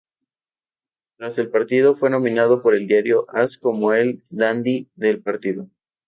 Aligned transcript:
Tras 1.19 1.37
el 1.37 1.51
partido 1.51 1.95
fue 1.95 2.09
nombrado 2.09 2.63
por 2.63 2.73
el 2.73 2.87
Diario 2.87 3.27
As 3.29 3.55
como 3.55 3.93
el 3.93 4.23
"dandy" 4.31 4.89
del 4.95 5.21
partido. 5.21 5.69